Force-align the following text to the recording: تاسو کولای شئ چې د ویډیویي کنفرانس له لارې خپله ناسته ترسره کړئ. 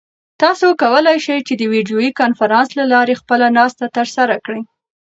تاسو 0.41 0.67
کولای 0.81 1.17
شئ 1.25 1.39
چې 1.47 1.53
د 1.57 1.63
ویډیویي 1.73 2.11
کنفرانس 2.19 2.69
له 2.79 2.85
لارې 2.93 3.19
خپله 3.21 3.45
ناسته 3.57 3.85
ترسره 3.97 4.35
کړئ. 4.45 4.61